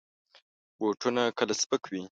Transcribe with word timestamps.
بوټونه 0.77 1.23
کله 1.37 1.53
سپک 1.61 1.83
وي. 1.91 2.03